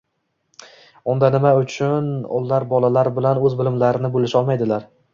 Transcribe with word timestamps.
Unda 1.13 1.29
nima 1.35 1.51
uchun 1.59 2.09
ular 2.41 2.67
bolalar 2.75 3.13
bilan 3.21 3.45
o‘z 3.47 3.61
bilimlarini 3.63 4.17
bo‘lisha 4.19 4.45
olmaydilar? 4.45 4.95